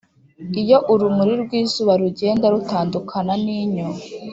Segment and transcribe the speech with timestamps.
[0.61, 3.87] iyo urumuri rw'izuba rugenda rutandukana n'inyo,